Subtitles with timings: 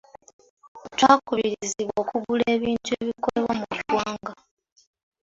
[0.93, 4.31] twakubirizibwa okugula ebintu ebikolebwa mu ggwanga.